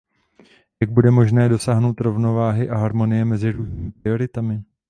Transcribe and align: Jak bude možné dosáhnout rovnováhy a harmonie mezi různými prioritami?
Jak 0.81 0.89
bude 0.91 1.11
možné 1.11 1.49
dosáhnout 1.49 2.01
rovnováhy 2.01 2.69
a 2.69 2.77
harmonie 2.77 3.25
mezi 3.25 3.51
různými 3.51 3.91
prioritami? 3.91 4.63